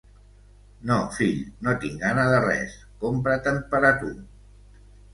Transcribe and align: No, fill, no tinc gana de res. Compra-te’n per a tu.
No, 0.91 0.97
fill, 1.17 1.43
no 1.67 1.77
tinc 1.85 2.03
gana 2.05 2.25
de 2.33 2.41
res. 2.49 2.75
Compra-te’n 3.07 3.65
per 3.75 3.87
a 3.95 3.97
tu. 4.05 4.15